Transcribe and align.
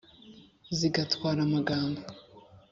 zigatwara 0.77 1.39
amagambo; 1.47 2.01